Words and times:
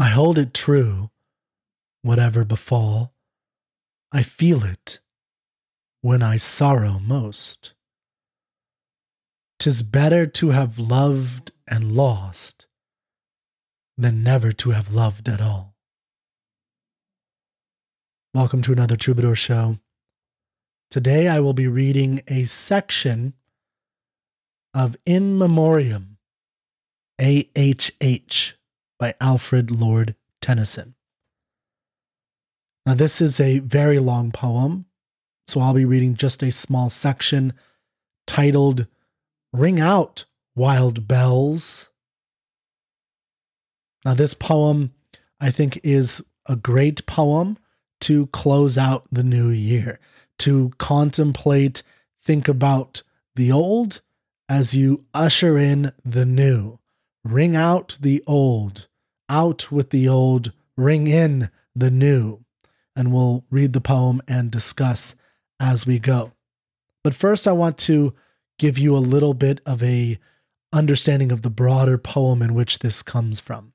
I 0.00 0.10
hold 0.10 0.38
it 0.38 0.54
true, 0.54 1.10
whatever 2.02 2.44
befall. 2.44 3.14
I 4.12 4.22
feel 4.22 4.62
it 4.62 5.00
when 6.02 6.22
I 6.22 6.36
sorrow 6.36 7.00
most. 7.00 7.74
'Tis 9.58 9.82
better 9.82 10.24
to 10.24 10.50
have 10.50 10.78
loved 10.78 11.50
and 11.66 11.90
lost 11.90 12.66
than 13.96 14.22
never 14.22 14.52
to 14.52 14.70
have 14.70 14.94
loved 14.94 15.28
at 15.28 15.40
all. 15.40 15.74
Welcome 18.32 18.62
to 18.62 18.72
another 18.72 18.96
Troubadour 18.96 19.34
Show. 19.34 19.80
Today 20.92 21.26
I 21.26 21.40
will 21.40 21.54
be 21.54 21.66
reading 21.66 22.22
a 22.28 22.44
section 22.44 23.34
of 24.72 24.96
In 25.04 25.36
Memoriam, 25.36 26.18
AHH, 27.18 28.57
by 28.98 29.14
Alfred 29.20 29.70
Lord 29.70 30.14
Tennyson. 30.40 30.94
Now, 32.84 32.94
this 32.94 33.20
is 33.20 33.38
a 33.38 33.58
very 33.60 33.98
long 33.98 34.32
poem, 34.32 34.86
so 35.46 35.60
I'll 35.60 35.74
be 35.74 35.84
reading 35.84 36.16
just 36.16 36.42
a 36.42 36.50
small 36.50 36.90
section 36.90 37.52
titled 38.26 38.86
Ring 39.52 39.80
Out, 39.80 40.24
Wild 40.56 41.06
Bells. 41.06 41.90
Now, 44.04 44.14
this 44.14 44.34
poem, 44.34 44.94
I 45.40 45.50
think, 45.50 45.80
is 45.82 46.24
a 46.46 46.56
great 46.56 47.06
poem 47.06 47.58
to 48.00 48.26
close 48.28 48.78
out 48.78 49.06
the 49.12 49.24
new 49.24 49.50
year, 49.50 50.00
to 50.38 50.72
contemplate, 50.78 51.82
think 52.22 52.48
about 52.48 53.02
the 53.34 53.52
old 53.52 54.00
as 54.48 54.74
you 54.74 55.04
usher 55.12 55.58
in 55.58 55.92
the 56.04 56.24
new. 56.24 56.78
Ring 57.24 57.54
out 57.54 57.98
the 58.00 58.22
old, 58.26 58.87
out 59.28 59.70
with 59.70 59.90
the 59.90 60.08
old, 60.08 60.52
ring 60.76 61.06
in 61.06 61.50
the 61.74 61.90
new. 61.90 62.44
And 62.96 63.12
we'll 63.12 63.44
read 63.50 63.72
the 63.72 63.80
poem 63.80 64.20
and 64.26 64.50
discuss 64.50 65.14
as 65.60 65.86
we 65.86 65.98
go. 65.98 66.32
But 67.04 67.14
first, 67.14 67.46
I 67.46 67.52
want 67.52 67.78
to 67.78 68.14
give 68.58 68.76
you 68.76 68.96
a 68.96 68.98
little 68.98 69.34
bit 69.34 69.60
of 69.64 69.82
a 69.82 70.18
understanding 70.72 71.32
of 71.32 71.42
the 71.42 71.50
broader 71.50 71.96
poem 71.96 72.42
in 72.42 72.54
which 72.54 72.80
this 72.80 73.02
comes 73.02 73.40
from. 73.40 73.72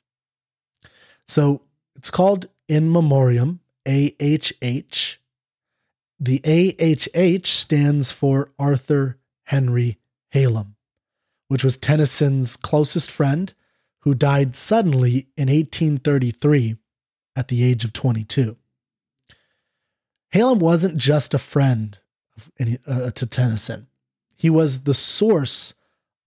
So 1.28 1.62
it's 1.96 2.12
called 2.12 2.48
In 2.68 2.92
Memoriam, 2.92 3.62
AHH. 3.86 5.18
The 6.20 6.40
AHH 6.40 7.48
stands 7.48 8.12
for 8.12 8.52
Arthur 8.60 9.18
Henry 9.46 9.98
Hallam, 10.30 10.76
which 11.48 11.64
was 11.64 11.78
Tennyson's 11.78 12.56
closest 12.56 13.10
friend 13.10 13.54
who 14.04 14.14
died 14.14 14.56
suddenly 14.56 15.28
in 15.38 15.48
1833 15.48 16.78
at 17.36 17.48
the 17.48 17.64
age 17.64 17.86
of 17.86 17.94
22. 17.94 18.58
Hallam 20.32 20.60
wasn't 20.60 20.98
just 20.98 21.34
a 21.34 21.38
friend 21.38 21.98
any, 22.60 22.80
uh, 22.86 23.12
to 23.12 23.26
Tennyson, 23.26 23.88
he 24.36 24.50
was 24.50 24.84
the 24.84 24.94
source 24.94 25.74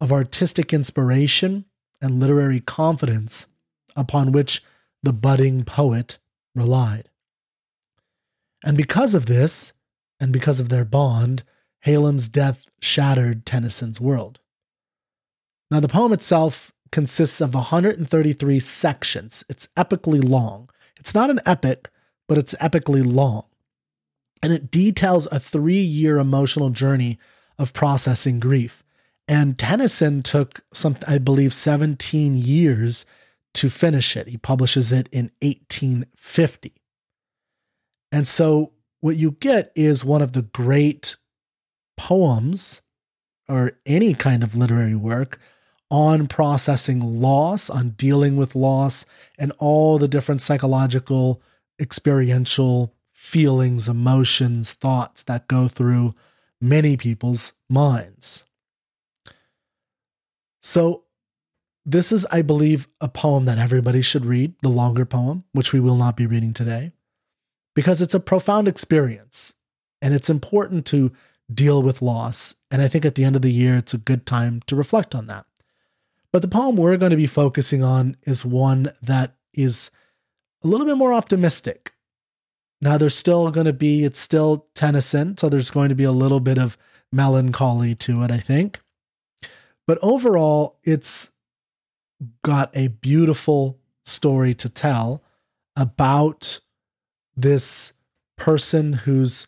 of 0.00 0.12
artistic 0.12 0.72
inspiration 0.72 1.64
and 2.00 2.20
literary 2.20 2.60
confidence 2.60 3.46
upon 3.94 4.32
which 4.32 4.62
the 5.02 5.12
budding 5.12 5.64
poet 5.64 6.18
relied. 6.54 7.08
And 8.64 8.76
because 8.76 9.14
of 9.14 9.26
this, 9.26 9.72
and 10.18 10.32
because 10.32 10.60
of 10.60 10.68
their 10.70 10.84
bond, 10.84 11.42
Hallam's 11.80 12.28
death 12.28 12.64
shattered 12.80 13.44
Tennyson's 13.44 14.00
world. 14.00 14.38
Now, 15.70 15.80
the 15.80 15.88
poem 15.88 16.12
itself 16.12 16.72
consists 16.92 17.40
of 17.40 17.54
133 17.54 18.60
sections. 18.60 19.44
It's 19.48 19.68
epically 19.76 20.26
long. 20.26 20.70
It's 20.98 21.14
not 21.14 21.30
an 21.30 21.40
epic, 21.46 21.90
but 22.28 22.38
it's 22.38 22.54
epically 22.54 23.04
long. 23.04 23.46
And 24.42 24.52
it 24.52 24.70
details 24.70 25.26
a 25.30 25.40
three 25.40 25.80
year 25.80 26.18
emotional 26.18 26.70
journey 26.70 27.18
of 27.58 27.72
processing 27.72 28.40
grief. 28.40 28.82
And 29.28 29.58
Tennyson 29.58 30.22
took 30.22 30.60
some, 30.72 30.96
I 31.08 31.18
believe, 31.18 31.52
17 31.52 32.36
years 32.36 33.06
to 33.54 33.70
finish 33.70 34.16
it. 34.16 34.28
He 34.28 34.36
publishes 34.36 34.92
it 34.92 35.08
in 35.10 35.32
1850. 35.40 36.74
And 38.12 38.28
so 38.28 38.72
what 39.00 39.16
you 39.16 39.32
get 39.32 39.72
is 39.74 40.04
one 40.04 40.22
of 40.22 40.32
the 40.32 40.42
great 40.42 41.16
poems 41.96 42.82
or 43.48 43.72
any 43.84 44.14
kind 44.14 44.42
of 44.42 44.56
literary 44.56 44.94
work 44.94 45.40
on 45.90 46.26
processing 46.26 47.20
loss, 47.20 47.70
on 47.70 47.90
dealing 47.90 48.36
with 48.36 48.54
loss, 48.54 49.06
and 49.38 49.52
all 49.58 49.98
the 49.98 50.08
different 50.08 50.40
psychological, 50.40 51.40
experiential 51.80 52.92
feelings, 53.12 53.88
emotions, 53.88 54.72
thoughts 54.72 55.22
that 55.24 55.48
go 55.48 55.68
through 55.68 56.14
many 56.60 56.96
people's 56.96 57.52
minds. 57.68 58.44
So, 60.62 61.04
this 61.84 62.10
is, 62.10 62.26
I 62.32 62.42
believe, 62.42 62.88
a 63.00 63.08
poem 63.08 63.44
that 63.44 63.58
everybody 63.58 64.02
should 64.02 64.24
read, 64.24 64.54
the 64.60 64.68
longer 64.68 65.04
poem, 65.04 65.44
which 65.52 65.72
we 65.72 65.78
will 65.78 65.94
not 65.94 66.16
be 66.16 66.26
reading 66.26 66.52
today, 66.52 66.90
because 67.76 68.02
it's 68.02 68.14
a 68.14 68.20
profound 68.20 68.66
experience 68.66 69.54
and 70.02 70.12
it's 70.12 70.28
important 70.28 70.84
to 70.86 71.12
deal 71.52 71.82
with 71.82 72.02
loss. 72.02 72.56
And 72.72 72.82
I 72.82 72.88
think 72.88 73.04
at 73.04 73.14
the 73.14 73.22
end 73.22 73.36
of 73.36 73.42
the 73.42 73.52
year, 73.52 73.76
it's 73.76 73.94
a 73.94 73.98
good 73.98 74.26
time 74.26 74.62
to 74.66 74.74
reflect 74.74 75.14
on 75.14 75.28
that. 75.28 75.46
But 76.32 76.42
the 76.42 76.48
poem 76.48 76.76
we're 76.76 76.96
going 76.96 77.10
to 77.10 77.16
be 77.16 77.26
focusing 77.26 77.82
on 77.82 78.16
is 78.24 78.44
one 78.44 78.92
that 79.02 79.34
is 79.54 79.90
a 80.62 80.68
little 80.68 80.86
bit 80.86 80.96
more 80.96 81.12
optimistic. 81.12 81.92
Now, 82.80 82.98
there's 82.98 83.16
still 83.16 83.50
going 83.50 83.66
to 83.66 83.72
be, 83.72 84.04
it's 84.04 84.20
still 84.20 84.66
Tennyson, 84.74 85.36
so 85.38 85.48
there's 85.48 85.70
going 85.70 85.88
to 85.88 85.94
be 85.94 86.04
a 86.04 86.12
little 86.12 86.40
bit 86.40 86.58
of 86.58 86.76
melancholy 87.10 87.94
to 87.94 88.22
it, 88.22 88.30
I 88.30 88.38
think. 88.38 88.80
But 89.86 89.98
overall, 90.02 90.78
it's 90.84 91.30
got 92.44 92.70
a 92.76 92.88
beautiful 92.88 93.78
story 94.04 94.54
to 94.54 94.68
tell 94.68 95.22
about 95.74 96.60
this 97.36 97.92
person 98.36 98.92
who's 98.92 99.46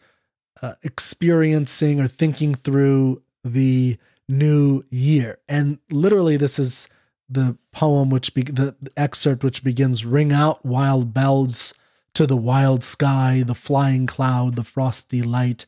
uh, 0.62 0.74
experiencing 0.82 2.00
or 2.00 2.08
thinking 2.08 2.54
through 2.54 3.22
the 3.44 3.96
new 4.28 4.84
year. 4.90 5.38
And 5.48 5.78
literally, 5.90 6.36
this 6.36 6.58
is 6.58 6.88
the 7.28 7.56
poem, 7.72 8.10
which 8.10 8.34
be- 8.34 8.42
the, 8.42 8.74
excerpt 8.96 9.44
which 9.44 9.64
begins 9.64 10.04
Ring 10.04 10.32
out 10.32 10.64
wild 10.64 11.12
bells 11.12 11.74
to 12.14 12.26
the 12.26 12.36
wild 12.36 12.82
sky, 12.82 13.42
the 13.46 13.54
flying 13.54 14.06
cloud, 14.06 14.56
the 14.56 14.64
frosty 14.64 15.22
light. 15.22 15.66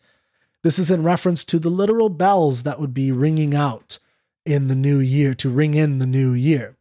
This 0.63 0.79
is 0.79 0.91
in 0.91 1.03
reference 1.03 1.45
to 1.45 1.59
the 1.59 1.71
literal 1.71 2.09
bells 2.09 2.65
that 2.65 2.81
would 2.81 2.93
be 2.93 3.13
ringing 3.13 3.55
out 3.55 3.99
in 4.45 4.69
the 4.69 4.75
new 4.75 4.99
year, 4.99 5.35
to 5.35 5.51
ring 5.51 5.75
in 5.75 5.99
the 5.99 6.07
new 6.07 6.33
year. 6.33 6.77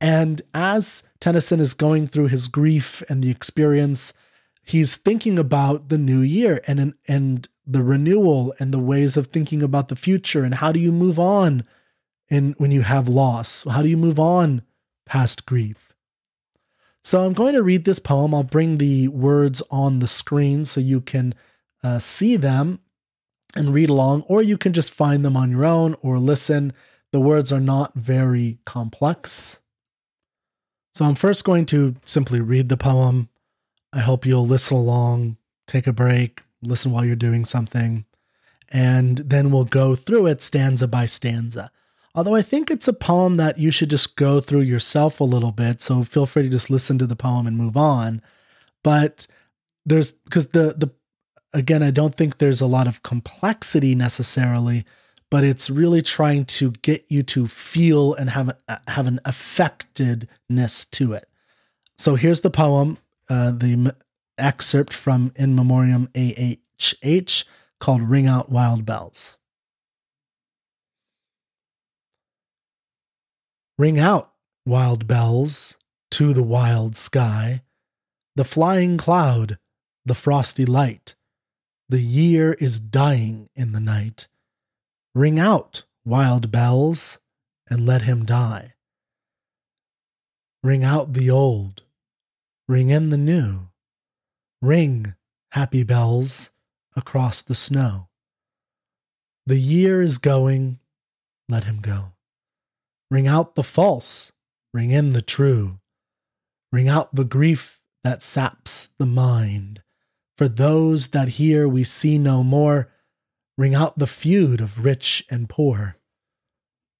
And 0.00 0.42
as 0.54 1.02
Tennyson 1.20 1.60
is 1.60 1.74
going 1.74 2.06
through 2.06 2.28
his 2.28 2.48
grief 2.48 3.02
and 3.08 3.22
the 3.22 3.30
experience, 3.30 4.12
he's 4.62 4.96
thinking 4.96 5.38
about 5.38 5.88
the 5.88 5.98
new 5.98 6.20
year 6.20 6.60
and 6.66 6.94
and 7.08 7.48
the 7.66 7.82
renewal 7.82 8.54
and 8.58 8.72
the 8.72 8.78
ways 8.78 9.16
of 9.16 9.28
thinking 9.28 9.62
about 9.62 9.88
the 9.88 9.96
future 9.96 10.44
and 10.44 10.54
how 10.54 10.72
do 10.72 10.78
you 10.78 10.92
move 10.92 11.18
on 11.18 11.64
in 12.28 12.54
when 12.58 12.70
you 12.70 12.82
have 12.82 13.08
loss? 13.08 13.64
How 13.68 13.82
do 13.82 13.88
you 13.88 13.96
move 13.96 14.20
on 14.20 14.62
past 15.04 15.46
grief? 15.46 15.92
So 17.02 17.24
I'm 17.24 17.34
going 17.34 17.54
to 17.54 17.62
read 17.62 17.84
this 17.84 17.98
poem. 17.98 18.34
I'll 18.34 18.42
bring 18.42 18.78
the 18.78 19.08
words 19.08 19.62
on 19.70 20.00
the 20.00 20.08
screen 20.08 20.64
so 20.64 20.80
you 20.80 21.00
can 21.00 21.34
uh, 21.82 21.98
see 21.98 22.36
them 22.36 22.80
and 23.54 23.72
read 23.72 23.88
along, 23.88 24.22
or 24.22 24.42
you 24.42 24.58
can 24.58 24.72
just 24.72 24.92
find 24.92 25.24
them 25.24 25.36
on 25.36 25.50
your 25.50 25.64
own 25.64 25.96
or 26.02 26.18
listen. 26.18 26.72
The 27.12 27.20
words 27.20 27.52
are 27.52 27.60
not 27.60 27.94
very 27.94 28.58
complex. 28.66 29.60
So 30.94 31.04
I'm 31.04 31.14
first 31.14 31.44
going 31.44 31.66
to 31.66 31.94
simply 32.04 32.40
read 32.40 32.68
the 32.68 32.76
poem. 32.76 33.28
I 33.92 34.00
hope 34.00 34.26
you'll 34.26 34.46
listen 34.46 34.76
along, 34.76 35.36
take 35.66 35.86
a 35.86 35.92
break, 35.92 36.42
listen 36.62 36.90
while 36.90 37.04
you're 37.04 37.16
doing 37.16 37.44
something, 37.44 38.04
and 38.70 39.18
then 39.18 39.50
we'll 39.50 39.64
go 39.64 39.94
through 39.94 40.26
it 40.26 40.42
stanza 40.42 40.88
by 40.88 41.06
stanza. 41.06 41.70
Although 42.14 42.34
I 42.34 42.42
think 42.42 42.70
it's 42.70 42.88
a 42.88 42.94
poem 42.94 43.34
that 43.36 43.58
you 43.58 43.70
should 43.70 43.90
just 43.90 44.16
go 44.16 44.40
through 44.40 44.62
yourself 44.62 45.20
a 45.20 45.24
little 45.24 45.52
bit, 45.52 45.82
so 45.82 46.02
feel 46.02 46.24
free 46.24 46.44
to 46.44 46.48
just 46.48 46.70
listen 46.70 46.98
to 46.98 47.06
the 47.06 47.16
poem 47.16 47.46
and 47.46 47.58
move 47.58 47.76
on. 47.76 48.22
But 48.82 49.26
there's 49.84 50.12
because 50.12 50.48
the 50.48 50.74
the 50.76 50.90
again, 51.52 51.82
I 51.82 51.90
don't 51.90 52.14
think 52.14 52.38
there's 52.38 52.60
a 52.60 52.66
lot 52.66 52.86
of 52.86 53.02
complexity 53.02 53.94
necessarily, 53.94 54.84
but 55.30 55.44
it's 55.44 55.70
really 55.70 56.02
trying 56.02 56.44
to 56.46 56.72
get 56.82 57.04
you 57.08 57.22
to 57.24 57.46
feel 57.48 58.14
and 58.14 58.30
have 58.30 58.56
have 58.88 59.06
an 59.06 59.20
affectedness 59.24 60.90
to 60.92 61.12
it. 61.12 61.28
So 61.98 62.14
here's 62.14 62.42
the 62.42 62.50
poem, 62.50 62.98
uh, 63.28 63.52
the 63.52 63.94
excerpt 64.38 64.92
from 64.92 65.32
In 65.36 65.54
Memoriam 65.54 66.08
AHH 66.14 67.44
called 67.80 68.02
Ring 68.02 68.28
Out 68.28 68.50
Wild 68.50 68.84
Bells. 68.84 69.38
Ring 73.78 73.98
out, 73.98 74.32
wild 74.64 75.06
bells, 75.06 75.76
to 76.12 76.32
the 76.32 76.42
wild 76.42 76.96
sky, 76.96 77.62
the 78.34 78.44
flying 78.44 78.96
cloud, 78.96 79.58
the 80.06 80.14
frosty 80.14 80.64
light. 80.64 81.14
The 81.88 82.00
year 82.00 82.54
is 82.54 82.80
dying 82.80 83.50
in 83.54 83.72
the 83.72 83.80
night. 83.80 84.28
Ring 85.14 85.38
out, 85.38 85.84
wild 86.06 86.50
bells, 86.50 87.18
and 87.68 87.84
let 87.84 88.02
him 88.02 88.24
die. 88.24 88.74
Ring 90.62 90.82
out 90.82 91.12
the 91.12 91.30
old, 91.30 91.82
ring 92.66 92.88
in 92.88 93.10
the 93.10 93.18
new. 93.18 93.68
Ring, 94.62 95.14
happy 95.52 95.82
bells, 95.82 96.50
across 96.96 97.42
the 97.42 97.54
snow. 97.54 98.08
The 99.44 99.58
year 99.58 100.00
is 100.00 100.18
going, 100.18 100.78
let 101.48 101.64
him 101.64 101.80
go. 101.80 102.12
Ring 103.10 103.28
out 103.28 103.54
the 103.54 103.62
false, 103.62 104.32
ring 104.72 104.90
in 104.90 105.12
the 105.12 105.22
true. 105.22 105.78
Ring 106.72 106.88
out 106.88 107.14
the 107.14 107.24
grief 107.24 107.80
that 108.02 108.22
saps 108.22 108.88
the 108.98 109.06
mind. 109.06 109.82
For 110.36 110.48
those 110.48 111.08
that 111.08 111.28
here 111.28 111.68
we 111.68 111.84
see 111.84 112.18
no 112.18 112.42
more, 112.42 112.92
ring 113.56 113.74
out 113.74 113.98
the 113.98 114.06
feud 114.06 114.60
of 114.60 114.84
rich 114.84 115.24
and 115.30 115.48
poor. 115.48 115.96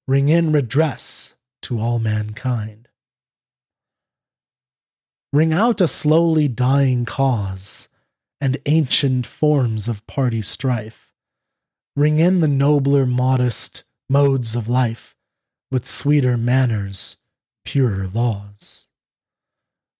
Ring 0.06 0.28
in 0.28 0.52
redress 0.52 1.34
to 1.62 1.80
all 1.80 1.98
mankind. 1.98 2.85
Ring 5.32 5.52
out 5.52 5.80
a 5.80 5.88
slowly 5.88 6.48
dying 6.48 7.04
cause 7.04 7.88
and 8.40 8.58
ancient 8.66 9.26
forms 9.26 9.88
of 9.88 10.06
party 10.06 10.42
strife. 10.42 11.12
Ring 11.94 12.18
in 12.18 12.40
the 12.40 12.48
nobler, 12.48 13.06
modest 13.06 13.84
modes 14.08 14.54
of 14.54 14.68
life 14.68 15.16
with 15.70 15.86
sweeter 15.86 16.36
manners, 16.36 17.16
purer 17.64 18.06
laws. 18.06 18.86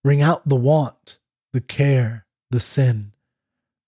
Ring 0.05 0.23
out 0.23 0.49
the 0.49 0.57
want, 0.57 1.19
the 1.53 1.61
care, 1.61 2.27
the 2.51 2.61
sin, 2.61 3.13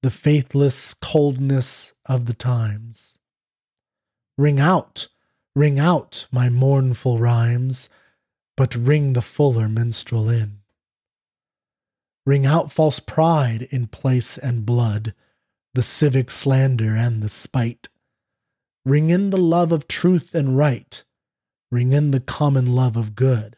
the 0.03 0.11
faithless 0.11 0.95
coldness 0.95 1.95
of 2.07 2.27
the 2.27 2.35
times. 2.35 3.19
Ring 4.37 4.59
out, 4.59 5.09
ring 5.55 5.79
out 5.79 6.27
my 6.33 6.49
mournful 6.49 7.19
rhymes, 7.19 7.89
but 8.57 8.75
ring 8.75 9.13
the 9.13 9.23
fuller 9.23 9.69
minstrel 9.69 10.29
in. 10.29 10.59
Ring 12.29 12.45
out 12.45 12.71
false 12.71 13.01
pride 13.01 13.69
in 13.71 13.87
place 13.87 14.37
and 14.37 14.67
blood, 14.67 15.15
the 15.73 15.83
civic 15.83 16.31
slander 16.31 16.95
and 16.95 17.23
the 17.23 17.29
spite. 17.31 17.89
Ring 18.85 19.09
in 19.09 19.31
the 19.31 19.39
love 19.39 19.73
of 19.73 19.89
truth 19.89 20.35
and 20.35 20.55
right, 20.55 21.03
ring 21.71 21.95
in 21.95 22.11
the 22.11 22.21
common 22.21 22.71
love 22.71 22.99
of 22.99 23.15
good. 23.15 23.57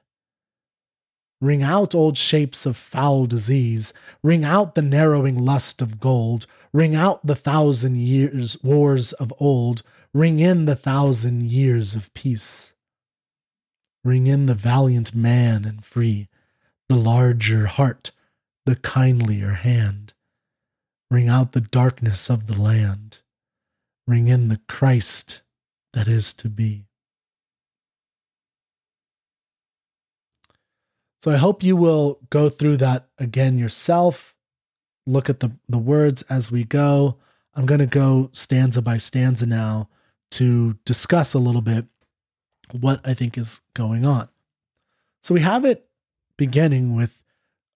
Ring 1.40 1.64
out 1.64 1.96
old 1.96 2.16
shapes 2.16 2.64
of 2.64 2.76
foul 2.76 3.26
disease. 3.26 3.92
Ring 4.22 4.44
out 4.44 4.76
the 4.76 4.82
narrowing 4.82 5.44
lust 5.44 5.82
of 5.82 5.98
gold. 5.98 6.46
Ring 6.72 6.94
out 6.94 7.26
the 7.26 7.34
thousand 7.34 7.96
years 7.96 8.56
wars 8.62 9.12
of 9.14 9.34
old. 9.40 9.82
Ring 10.14 10.38
in 10.38 10.66
the 10.66 10.76
thousand 10.76 11.50
years 11.50 11.96
of 11.96 12.14
peace. 12.14 12.74
Ring 14.04 14.28
in 14.28 14.46
the 14.46 14.54
valiant 14.54 15.12
man 15.12 15.64
and 15.64 15.84
free, 15.84 16.28
the 16.88 16.94
larger 16.94 17.66
heart, 17.66 18.12
the 18.66 18.76
kindlier 18.76 19.52
hand. 19.52 20.12
Ring 21.10 21.28
out 21.28 21.52
the 21.52 21.60
darkness 21.60 22.30
of 22.30 22.46
the 22.46 22.60
land. 22.60 23.18
Ring 24.06 24.28
in 24.28 24.48
the 24.48 24.60
Christ 24.68 25.42
that 25.92 26.06
is 26.06 26.32
to 26.34 26.48
be. 26.48 26.86
So 31.22 31.30
I 31.30 31.36
hope 31.36 31.62
you 31.62 31.76
will 31.76 32.18
go 32.30 32.48
through 32.48 32.78
that 32.78 33.08
again 33.18 33.58
yourself. 33.58 34.34
Look 35.06 35.28
at 35.28 35.40
the, 35.40 35.52
the 35.68 35.78
words 35.78 36.22
as 36.30 36.50
we 36.50 36.64
go. 36.64 37.18
I'm 37.54 37.66
going 37.66 37.80
to 37.80 37.86
go 37.86 38.30
stanza 38.32 38.80
by 38.80 38.96
stanza 38.96 39.44
now 39.44 39.88
to 40.32 40.78
discuss 40.84 41.34
a 41.34 41.38
little 41.38 41.60
bit 41.60 41.86
what 42.72 43.00
I 43.04 43.14
think 43.14 43.36
is 43.36 43.60
going 43.74 44.06
on. 44.06 44.28
So 45.22 45.34
we 45.34 45.40
have 45.40 45.64
it 45.64 45.86
beginning 46.36 46.96
with 46.96 47.19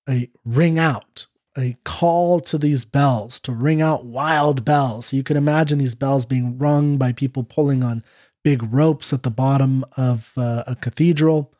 a 0.08 0.30
ring 0.44 0.78
out, 0.78 1.26
a 1.56 1.76
call 1.84 2.40
to 2.40 2.58
these 2.58 2.84
bells 2.84 3.40
to 3.40 3.52
ring 3.52 3.80
out 3.80 4.04
wild 4.04 4.64
bells. 4.64 5.06
So 5.06 5.16
you 5.16 5.22
can 5.22 5.36
imagine 5.36 5.78
these 5.78 5.94
bells 5.94 6.26
being 6.26 6.58
rung 6.58 6.96
by 6.98 7.12
people 7.12 7.44
pulling 7.44 7.82
on 7.82 8.04
big 8.42 8.62
ropes 8.72 9.12
at 9.12 9.22
the 9.22 9.30
bottom 9.30 9.84
of 9.96 10.32
uh, 10.36 10.64
a 10.66 10.76
cathedral 10.76 11.52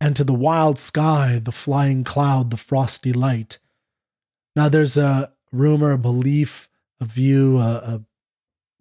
and 0.00 0.16
to 0.16 0.24
the 0.24 0.34
wild 0.34 0.78
sky, 0.78 1.40
the 1.42 1.52
flying 1.52 2.04
cloud, 2.04 2.50
the 2.50 2.56
frosty 2.56 3.12
light. 3.12 3.58
Now, 4.56 4.68
there's 4.68 4.96
a 4.96 5.32
rumor, 5.52 5.92
a 5.92 5.98
belief, 5.98 6.68
a 7.00 7.04
view, 7.04 7.58
a, 7.58 7.62
a 7.62 8.02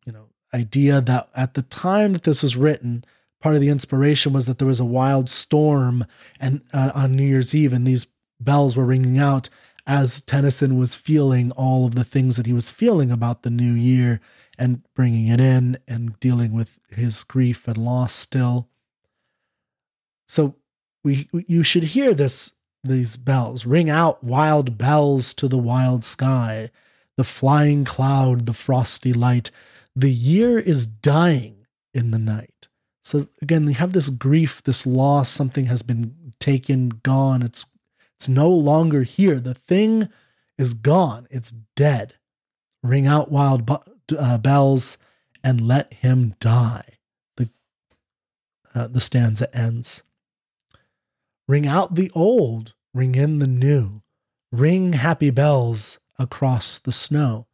you 0.05 0.11
know 0.11 0.29
idea 0.53 1.01
that 1.01 1.29
at 1.35 1.53
the 1.53 1.61
time 1.63 2.13
that 2.13 2.23
this 2.23 2.43
was 2.43 2.57
written, 2.57 3.05
part 3.41 3.55
of 3.55 3.61
the 3.61 3.69
inspiration 3.69 4.33
was 4.33 4.45
that 4.45 4.57
there 4.57 4.67
was 4.67 4.79
a 4.79 4.85
wild 4.85 5.29
storm 5.29 6.05
and 6.39 6.61
uh, 6.73 6.91
on 6.93 7.15
New 7.15 7.23
Year's 7.23 7.55
Eve, 7.55 7.73
and 7.73 7.85
these 7.85 8.07
bells 8.39 8.75
were 8.75 8.85
ringing 8.85 9.17
out 9.17 9.49
as 9.85 10.21
Tennyson 10.21 10.77
was 10.77 10.95
feeling 10.95 11.51
all 11.51 11.85
of 11.85 11.95
the 11.95 12.03
things 12.03 12.37
that 12.37 12.45
he 12.45 12.53
was 12.53 12.71
feeling 12.71 13.11
about 13.11 13.43
the 13.43 13.49
new 13.49 13.73
year 13.73 14.21
and 14.57 14.81
bringing 14.93 15.27
it 15.27 15.41
in 15.41 15.77
and 15.87 16.19
dealing 16.19 16.53
with 16.53 16.79
his 16.89 17.23
grief 17.23 17.67
and 17.67 17.77
loss 17.77 18.13
still. 18.13 18.69
So 20.27 20.55
we 21.03 21.29
you 21.47 21.63
should 21.63 21.83
hear 21.83 22.13
this 22.13 22.53
these 22.83 23.17
bells. 23.17 23.65
Ring 23.65 23.89
out 23.89 24.23
wild 24.23 24.77
bells 24.77 25.33
to 25.35 25.47
the 25.47 25.57
wild 25.57 26.03
sky. 26.03 26.71
The 27.17 27.23
flying 27.23 27.83
cloud 27.85 28.45
the 28.45 28.53
frosty 28.53 29.13
light. 29.13 29.51
The 29.95 30.11
year 30.11 30.57
is 30.59 30.85
dying 30.85 31.65
in 31.93 32.11
the 32.11 32.19
night. 32.19 32.67
So 33.03 33.27
again 33.41 33.67
you 33.67 33.75
have 33.75 33.93
this 33.93 34.09
grief 34.09 34.63
this 34.63 34.85
loss. 34.87 35.29
Something 35.29 35.65
has 35.65 35.81
been 35.81 36.33
taken 36.39 36.89
gone. 37.03 37.41
It's 37.41 37.65
it's 38.23 38.29
no 38.29 38.49
longer 38.49 39.03
here 39.03 39.39
the 39.39 39.53
thing 39.53 40.09
is 40.57 40.73
gone 40.73 41.27
it's 41.29 41.53
dead 41.75 42.15
ring 42.81 43.05
out 43.05 43.31
wild 43.31 43.65
bu- 43.65 44.17
uh, 44.17 44.37
bells 44.37 44.97
and 45.43 45.67
let 45.67 45.93
him 45.95 46.35
die 46.39 46.87
the 47.37 47.49
uh, 48.73 48.87
the 48.87 49.01
stanza 49.01 49.53
ends 49.55 50.03
Ring 51.47 51.67
out 51.67 51.95
the 51.95 52.09
old, 52.15 52.73
ring 52.93 53.15
in 53.15 53.39
the 53.39 53.47
new. 53.47 54.01
Ring 54.51 54.93
happy 54.93 55.29
bells 55.29 55.99
across 56.17 56.79
the 56.79 56.93
snow. 56.93 57.47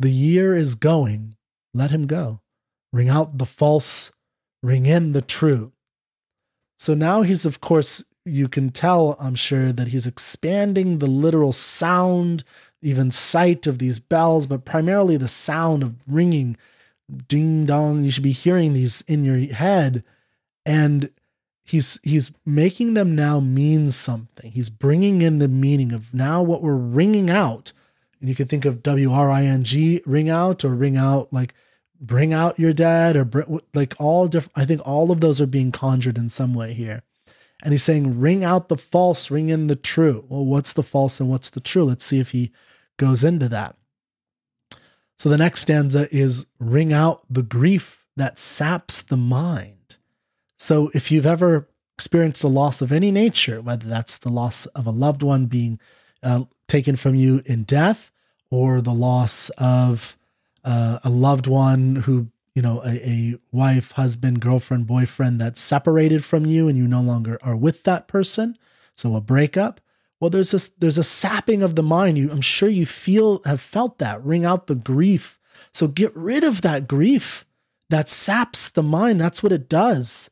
The 0.00 0.10
year 0.10 0.56
is 0.56 0.74
going, 0.74 1.36
let 1.72 1.90
him 1.92 2.06
go. 2.06 2.40
Ring 2.92 3.08
out 3.08 3.38
the 3.38 3.46
false, 3.46 4.10
ring 4.62 4.86
in 4.86 5.12
the 5.12 5.22
true. 5.22 5.72
So 6.78 6.94
now 6.94 7.22
he's, 7.22 7.46
of 7.46 7.60
course, 7.60 8.02
you 8.24 8.48
can 8.48 8.70
tell, 8.70 9.16
I'm 9.18 9.34
sure, 9.34 9.72
that 9.72 9.88
he's 9.88 10.06
expanding 10.06 10.98
the 10.98 11.06
literal 11.06 11.52
sound, 11.52 12.44
even 12.80 13.10
sight 13.10 13.66
of 13.66 13.78
these 13.78 13.98
bells, 13.98 14.46
but 14.46 14.64
primarily 14.64 15.16
the 15.16 15.28
sound 15.28 15.82
of 15.82 15.96
ringing 16.06 16.56
ding 17.28 17.64
dong. 17.64 18.04
You 18.04 18.10
should 18.10 18.22
be 18.22 18.32
hearing 18.32 18.72
these 18.72 19.02
in 19.02 19.24
your 19.24 19.38
head. 19.38 20.04
And 20.64 21.10
he's 21.64 21.98
he's 22.02 22.32
making 22.44 22.94
them 22.94 23.14
now 23.14 23.40
mean 23.40 23.90
something. 23.90 24.52
He's 24.52 24.70
bringing 24.70 25.22
in 25.22 25.38
the 25.38 25.48
meaning 25.48 25.92
of 25.92 26.12
now 26.14 26.42
what 26.42 26.62
we're 26.62 26.74
ringing 26.74 27.30
out. 27.30 27.72
And 28.20 28.28
you 28.28 28.34
can 28.34 28.48
think 28.48 28.64
of 28.64 28.82
W 28.82 29.12
R 29.12 29.30
I 29.30 29.44
N 29.44 29.64
G 29.64 30.02
ring 30.06 30.30
out 30.30 30.64
or 30.64 30.70
ring 30.70 30.96
out 30.96 31.32
like 31.32 31.54
bring 32.00 32.32
out 32.32 32.58
your 32.58 32.72
dad 32.72 33.16
or 33.16 33.24
bring, 33.24 33.60
like 33.74 33.94
all 33.98 34.28
different 34.28 34.52
I 34.56 34.64
think 34.64 34.80
all 34.84 35.10
of 35.10 35.20
those 35.20 35.40
are 35.40 35.46
being 35.46 35.72
conjured 35.72 36.18
in 36.18 36.28
some 36.28 36.54
way 36.54 36.72
here. 36.72 37.02
And 37.62 37.72
he's 37.72 37.84
saying 37.84 38.20
ring 38.20 38.44
out 38.44 38.68
the 38.68 38.76
false, 38.76 39.30
ring 39.30 39.48
in 39.48 39.68
the 39.68 39.76
true. 39.76 40.24
Well, 40.28 40.44
what's 40.44 40.72
the 40.72 40.82
false 40.82 41.20
and 41.20 41.28
what's 41.30 41.50
the 41.50 41.60
true? 41.60 41.84
Let's 41.84 42.04
see 42.04 42.18
if 42.18 42.32
he 42.32 42.50
goes 42.96 43.22
into 43.22 43.48
that. 43.48 43.76
So 45.18 45.28
the 45.28 45.38
next 45.38 45.60
stanza 45.60 46.08
is 46.14 46.46
ring 46.58 46.92
out 46.92 47.22
the 47.30 47.44
grief 47.44 48.04
that 48.16 48.38
saps 48.38 49.02
the 49.02 49.16
mind. 49.16 49.96
So 50.58 50.90
if 50.94 51.10
you've 51.10 51.26
ever 51.26 51.68
experienced 51.96 52.42
a 52.42 52.48
loss 52.48 52.82
of 52.82 52.90
any 52.90 53.12
nature, 53.12 53.60
whether 53.60 53.86
that's 53.86 54.18
the 54.18 54.30
loss 54.30 54.66
of 54.66 54.86
a 54.86 54.90
loved 54.90 55.22
one 55.22 55.46
being 55.46 55.78
uh, 56.22 56.44
taken 56.66 56.96
from 56.96 57.14
you 57.14 57.42
in 57.46 57.62
death 57.62 58.10
or 58.50 58.80
the 58.80 58.92
loss 58.92 59.50
of 59.58 60.16
uh, 60.64 60.98
a 61.04 61.10
loved 61.10 61.46
one 61.46 61.96
who, 61.96 62.28
you 62.54 62.62
know, 62.62 62.82
a, 62.84 63.08
a 63.08 63.38
wife, 63.50 63.92
husband, 63.92 64.40
girlfriend, 64.40 64.86
boyfriend 64.86 65.40
that's 65.40 65.60
separated 65.60 66.24
from 66.24 66.46
you 66.46 66.68
and 66.68 66.76
you 66.76 66.86
no 66.86 67.00
longer 67.00 67.38
are 67.42 67.56
with 67.56 67.84
that 67.84 68.08
person. 68.08 68.58
So 68.96 69.16
a 69.16 69.20
breakup. 69.20 69.80
Well, 70.20 70.30
there's 70.30 70.52
this 70.52 70.68
there's 70.68 70.98
a 70.98 71.04
sapping 71.04 71.62
of 71.62 71.74
the 71.74 71.82
mind. 71.82 72.18
You, 72.18 72.30
I'm 72.30 72.42
sure 72.42 72.68
you 72.68 72.86
feel 72.86 73.42
have 73.44 73.60
felt 73.60 73.98
that. 73.98 74.22
Ring 74.24 74.44
out 74.44 74.66
the 74.66 74.74
grief. 74.74 75.38
So 75.72 75.88
get 75.88 76.14
rid 76.14 76.44
of 76.44 76.62
that 76.62 76.86
grief 76.86 77.44
that 77.88 78.08
saps 78.08 78.68
the 78.68 78.82
mind. 78.82 79.20
That's 79.20 79.42
what 79.42 79.52
it 79.52 79.68
does 79.68 80.30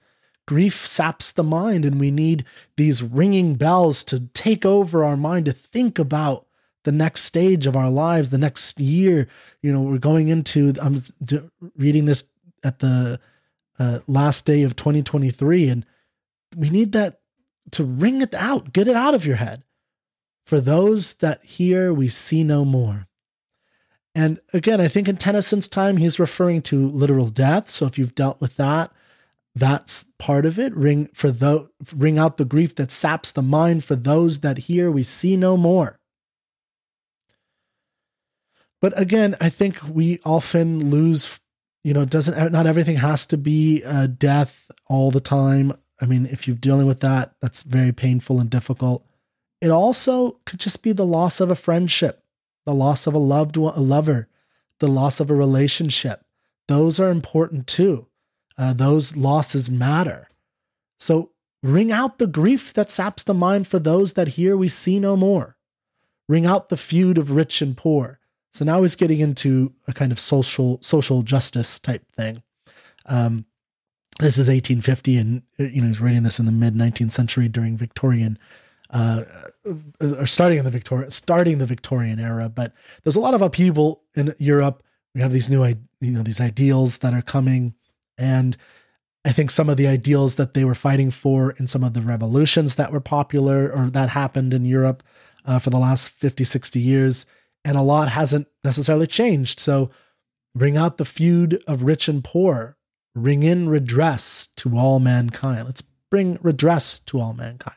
grief 0.50 0.84
saps 0.84 1.30
the 1.30 1.44
mind, 1.44 1.84
and 1.84 2.00
we 2.00 2.10
need 2.10 2.44
these 2.76 3.04
ringing 3.04 3.54
bells 3.54 4.02
to 4.02 4.26
take 4.34 4.66
over 4.66 5.04
our 5.04 5.16
mind 5.16 5.44
to 5.44 5.52
think 5.52 5.96
about 5.96 6.44
the 6.84 6.92
next 6.92 7.22
stage 7.22 7.66
of 7.66 7.76
our 7.76 7.90
lives, 7.90 8.30
the 8.30 8.38
next 8.38 8.80
year. 8.80 9.28
You 9.62 9.72
know, 9.72 9.82
we're 9.82 9.98
going 9.98 10.28
into, 10.28 10.74
I'm 10.80 11.02
reading 11.76 12.06
this 12.06 12.30
at 12.62 12.78
the 12.78 13.20
uh, 13.78 14.00
last 14.06 14.46
day 14.46 14.62
of 14.62 14.76
2023, 14.76 15.68
and 15.68 15.86
we 16.56 16.70
need 16.70 16.92
that 16.92 17.20
to 17.72 17.84
ring 17.84 18.22
it 18.22 18.34
out, 18.34 18.72
get 18.72 18.88
it 18.88 18.96
out 18.96 19.14
of 19.14 19.26
your 19.26 19.36
head. 19.36 19.62
For 20.44 20.60
those 20.60 21.14
that 21.14 21.44
hear, 21.44 21.94
we 21.94 22.08
see 22.08 22.42
no 22.42 22.64
more. 22.64 23.06
And 24.14 24.40
again, 24.52 24.80
I 24.80 24.88
think 24.88 25.08
in 25.08 25.16
Tennyson's 25.16 25.68
time, 25.68 25.98
he's 25.98 26.18
referring 26.18 26.62
to 26.62 26.88
literal 26.88 27.28
death. 27.28 27.70
So 27.70 27.86
if 27.86 27.96
you've 27.96 28.16
dealt 28.16 28.40
with 28.40 28.56
that, 28.56 28.90
that's 29.54 30.04
part 30.18 30.44
of 30.44 30.58
it. 30.58 30.74
Ring 30.74 31.08
for 31.14 31.30
the 31.30 31.70
ring 31.94 32.18
out 32.18 32.36
the 32.36 32.44
grief 32.44 32.74
that 32.76 32.90
saps 32.90 33.30
the 33.30 33.42
mind. 33.42 33.84
For 33.84 33.94
those 33.94 34.40
that 34.40 34.58
hear, 34.58 34.90
we 34.90 35.02
see 35.02 35.36
no 35.36 35.56
more. 35.56 35.99
But 38.80 38.98
again, 38.98 39.36
I 39.40 39.48
think 39.48 39.78
we 39.88 40.20
often 40.24 40.90
lose. 40.90 41.38
You 41.82 41.94
know, 41.94 42.04
doesn't 42.04 42.52
not 42.52 42.66
everything 42.66 42.96
has 42.96 43.24
to 43.26 43.38
be 43.38 43.82
uh, 43.84 44.06
death 44.06 44.70
all 44.86 45.10
the 45.10 45.20
time. 45.20 45.72
I 45.98 46.06
mean, 46.06 46.26
if 46.26 46.46
you're 46.46 46.56
dealing 46.56 46.86
with 46.86 47.00
that, 47.00 47.32
that's 47.40 47.62
very 47.62 47.92
painful 47.92 48.38
and 48.38 48.50
difficult. 48.50 49.04
It 49.60 49.70
also 49.70 50.40
could 50.44 50.60
just 50.60 50.82
be 50.82 50.92
the 50.92 51.06
loss 51.06 51.40
of 51.40 51.50
a 51.50 51.56
friendship, 51.56 52.22
the 52.66 52.74
loss 52.74 53.06
of 53.06 53.14
a 53.14 53.18
loved 53.18 53.56
one, 53.56 53.74
a 53.76 53.80
lover, 53.80 54.28
the 54.78 54.88
loss 54.88 55.20
of 55.20 55.30
a 55.30 55.34
relationship. 55.34 56.24
Those 56.68 57.00
are 57.00 57.10
important 57.10 57.66
too. 57.66 58.06
Uh, 58.56 58.72
those 58.72 59.16
losses 59.16 59.70
matter. 59.70 60.28
So 60.98 61.30
ring 61.62 61.90
out 61.90 62.18
the 62.18 62.26
grief 62.26 62.72
that 62.74 62.90
saps 62.90 63.22
the 63.22 63.34
mind 63.34 63.66
for 63.66 63.78
those 63.78 64.12
that 64.14 64.28
hear 64.28 64.56
we 64.56 64.68
see 64.68 65.00
no 65.00 65.16
more. 65.16 65.56
Ring 66.28 66.46
out 66.46 66.68
the 66.68 66.76
feud 66.76 67.18
of 67.18 67.32
rich 67.32 67.60
and 67.60 67.76
poor. 67.76 68.19
So 68.52 68.64
now 68.64 68.82
he's 68.82 68.96
getting 68.96 69.20
into 69.20 69.72
a 69.86 69.92
kind 69.92 70.12
of 70.12 70.18
social 70.18 70.78
social 70.82 71.22
justice 71.22 71.78
type 71.78 72.04
thing. 72.16 72.42
Um, 73.06 73.44
this 74.18 74.38
is 74.38 74.48
1850, 74.48 75.16
and 75.16 75.42
you 75.58 75.80
know 75.80 75.88
he's 75.88 76.00
writing 76.00 76.24
this 76.24 76.38
in 76.38 76.46
the 76.46 76.52
mid 76.52 76.74
19th 76.74 77.12
century 77.12 77.48
during 77.48 77.76
Victorian 77.76 78.38
uh, 78.92 79.22
or 80.00 80.26
starting 80.26 80.58
in 80.58 80.64
the 80.64 80.70
Victoria, 80.70 81.10
starting 81.10 81.58
the 81.58 81.66
Victorian 81.66 82.18
era. 82.18 82.48
But 82.48 82.72
there's 83.02 83.16
a 83.16 83.20
lot 83.20 83.34
of 83.34 83.42
upheaval 83.42 84.02
in 84.14 84.34
Europe. 84.38 84.82
We 85.14 85.20
have 85.20 85.32
these 85.32 85.48
new, 85.48 85.64
you 85.64 86.10
know, 86.10 86.22
these 86.22 86.40
ideals 86.40 86.98
that 86.98 87.14
are 87.14 87.22
coming, 87.22 87.74
and 88.18 88.56
I 89.24 89.32
think 89.32 89.50
some 89.50 89.68
of 89.68 89.76
the 89.76 89.86
ideals 89.86 90.36
that 90.36 90.54
they 90.54 90.64
were 90.64 90.74
fighting 90.74 91.10
for 91.10 91.52
in 91.52 91.66
some 91.66 91.84
of 91.84 91.94
the 91.94 92.02
revolutions 92.02 92.76
that 92.76 92.92
were 92.92 93.00
popular 93.00 93.70
or 93.70 93.90
that 93.90 94.10
happened 94.10 94.54
in 94.54 94.64
Europe 94.64 95.02
uh, 95.44 95.58
for 95.58 95.70
the 95.70 95.78
last 95.78 96.10
50, 96.10 96.44
60 96.44 96.80
years, 96.80 97.26
and 97.64 97.76
a 97.76 97.82
lot 97.82 98.08
hasn't 98.08 98.48
necessarily 98.64 99.06
changed. 99.06 99.60
So 99.60 99.90
bring 100.54 100.76
out 100.76 100.96
the 100.96 101.04
feud 101.04 101.62
of 101.66 101.82
rich 101.82 102.08
and 102.08 102.22
poor, 102.22 102.76
ring 103.14 103.42
in 103.42 103.68
redress 103.68 104.48
to 104.56 104.76
all 104.76 104.98
mankind. 104.98 105.66
Let's 105.66 105.82
bring 106.10 106.38
redress 106.42 106.98
to 107.00 107.20
all 107.20 107.34
mankind. 107.34 107.76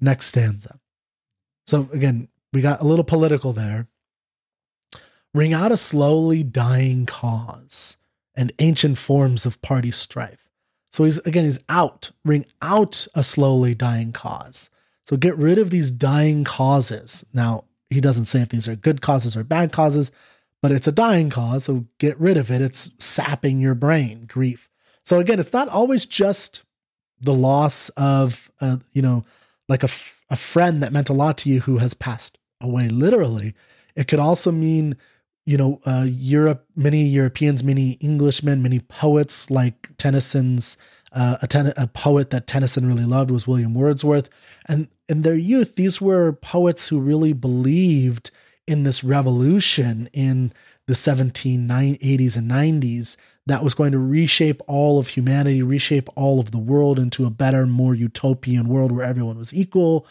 Next 0.00 0.26
stanza. 0.26 0.80
So 1.66 1.88
again, 1.92 2.28
we 2.52 2.60
got 2.60 2.80
a 2.80 2.86
little 2.86 3.04
political 3.04 3.52
there. 3.52 3.88
Ring 5.34 5.54
out 5.54 5.72
a 5.72 5.76
slowly 5.76 6.42
dying 6.42 7.06
cause 7.06 7.96
and 8.34 8.52
ancient 8.58 8.98
forms 8.98 9.46
of 9.46 9.62
party 9.62 9.90
strife. 9.90 10.48
So 10.90 11.04
he's 11.04 11.18
again, 11.18 11.44
he's 11.44 11.60
out, 11.68 12.10
ring 12.24 12.44
out 12.60 13.06
a 13.14 13.24
slowly 13.24 13.74
dying 13.74 14.12
cause. 14.12 14.68
So 15.06 15.16
get 15.16 15.36
rid 15.36 15.58
of 15.58 15.70
these 15.70 15.90
dying 15.90 16.44
causes. 16.44 17.24
Now, 17.32 17.64
he 17.92 18.00
doesn't 18.00 18.26
say 18.26 18.40
if 18.40 18.48
these 18.48 18.68
are 18.68 18.76
good 18.76 19.00
causes 19.00 19.36
or 19.36 19.44
bad 19.44 19.72
causes, 19.72 20.10
but 20.60 20.72
it's 20.72 20.86
a 20.86 20.92
dying 20.92 21.30
cause. 21.30 21.64
So 21.64 21.86
get 21.98 22.18
rid 22.18 22.36
of 22.36 22.50
it. 22.50 22.60
It's 22.60 22.90
sapping 22.98 23.60
your 23.60 23.74
brain, 23.74 24.26
grief. 24.26 24.68
So 25.04 25.18
again, 25.18 25.40
it's 25.40 25.52
not 25.52 25.68
always 25.68 26.06
just 26.06 26.62
the 27.20 27.34
loss 27.34 27.88
of, 27.90 28.50
uh, 28.60 28.78
you 28.92 29.02
know, 29.02 29.24
like 29.68 29.82
a, 29.82 29.86
f- 29.90 30.20
a 30.30 30.36
friend 30.36 30.82
that 30.82 30.92
meant 30.92 31.08
a 31.08 31.14
lot 31.14 31.38
to 31.38 31.50
you 31.50 31.60
who 31.60 31.78
has 31.78 31.94
passed 31.94 32.38
away 32.60 32.88
literally. 32.88 33.54
It 33.94 34.08
could 34.08 34.18
also 34.18 34.50
mean, 34.50 34.96
you 35.44 35.56
know, 35.56 35.80
uh, 35.84 36.06
Europe, 36.08 36.66
many 36.76 37.04
Europeans, 37.04 37.64
many 37.64 37.98
Englishmen, 38.00 38.62
many 38.62 38.80
poets 38.80 39.50
like 39.50 39.90
Tennyson's, 39.98 40.76
uh, 41.14 41.38
a, 41.42 41.46
ten- 41.46 41.74
a 41.76 41.86
poet 41.86 42.30
that 42.30 42.46
Tennyson 42.46 42.86
really 42.86 43.04
loved 43.04 43.30
was 43.30 43.46
William 43.46 43.74
Wordsworth. 43.74 44.28
And 44.66 44.88
in 45.08 45.22
their 45.22 45.34
youth, 45.34 45.76
these 45.76 46.00
were 46.00 46.32
poets 46.32 46.88
who 46.88 47.00
really 47.00 47.32
believed 47.32 48.30
in 48.66 48.84
this 48.84 49.02
revolution 49.02 50.08
in 50.12 50.52
the 50.86 50.94
1780s 50.94 52.36
and 52.36 52.50
90s 52.50 53.16
that 53.46 53.64
was 53.64 53.74
going 53.74 53.92
to 53.92 53.98
reshape 53.98 54.62
all 54.66 54.98
of 54.98 55.08
humanity, 55.08 55.62
reshape 55.62 56.08
all 56.14 56.38
of 56.38 56.50
the 56.50 56.58
world 56.58 56.98
into 56.98 57.26
a 57.26 57.30
better, 57.30 57.66
more 57.66 57.94
utopian 57.94 58.68
world 58.68 58.92
where 58.92 59.04
everyone 59.04 59.36
was 59.36 59.52
equal, 59.52 60.06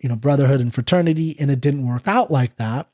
you 0.00 0.08
know, 0.08 0.16
brotherhood 0.16 0.60
and 0.60 0.72
fraternity. 0.72 1.36
And 1.40 1.50
it 1.50 1.60
didn't 1.60 1.86
work 1.86 2.06
out 2.06 2.30
like 2.30 2.56
that. 2.56 2.88